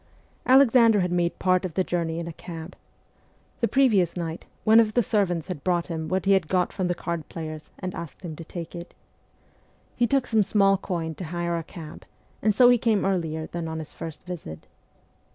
[0.47, 2.75] Alexander had made part of the journey in a cab.
[3.59, 6.87] The previous night, one of the servants had brought him what he had got from
[6.87, 8.95] the card players and asked him to take it.
[9.95, 12.07] He took some small coin to hire a cab,
[12.41, 14.65] and so he came earlier than on his first visit.